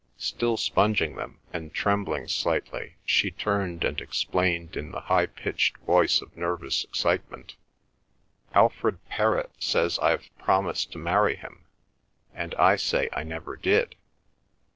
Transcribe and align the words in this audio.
Still 0.17 0.57
sponging 0.57 1.15
them 1.15 1.37
and 1.53 1.71
trembling 1.75 2.27
slightly 2.27 2.95
she 3.05 3.29
turned 3.29 3.83
and 3.83 4.01
explained 4.01 4.75
in 4.75 4.89
the 4.91 5.01
high 5.01 5.27
pitched 5.27 5.77
voice 5.77 6.23
of 6.23 6.35
nervous 6.35 6.83
excitement: 6.85 7.55
"Alfred 8.55 8.97
Perrott 9.11 9.51
says 9.59 9.99
I've 9.99 10.35
promised 10.39 10.91
to 10.93 10.97
marry 10.97 11.35
him, 11.35 11.65
and 12.33 12.55
I 12.55 12.77
say 12.77 13.09
I 13.13 13.21
never 13.21 13.55
did. 13.55 13.95